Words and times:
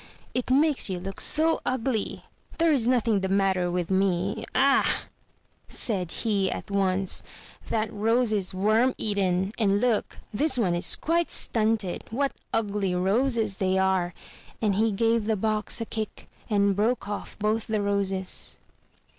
"It 0.33 0.49
makes 0.49 0.89
you 0.89 0.99
look 0.99 1.21
so 1.21 1.61
ugly! 1.63 2.23
There's 2.57 2.87
nothing 2.87 3.19
the 3.19 3.29
matter 3.29 3.69
with 3.69 3.91
me. 3.91 4.45
Ah," 4.55 5.03
said 5.67 6.09
he 6.11 6.49
at 6.49 6.71
once, 6.71 7.21
"that 7.69 7.93
rose 7.93 8.33
is 8.33 8.51
worm 8.51 8.95
eaten, 8.97 9.53
and 9.59 9.79
look, 9.79 10.17
this 10.33 10.57
one 10.57 10.73
is 10.73 10.95
quite 10.95 11.29
stunted! 11.29 12.03
What 12.09 12.31
ugly 12.51 12.95
roses 12.95 13.57
they 13.57 13.77
are!" 13.77 14.15
and 14.59 14.73
he 14.73 14.91
gave 14.91 15.25
the 15.25 15.35
box 15.37 15.79
a 15.81 15.85
kick 15.85 16.27
and 16.49 16.75
broke 16.75 17.07
off 17.07 17.37
both 17.37 17.67
the 17.67 17.83
roses. 17.83 18.57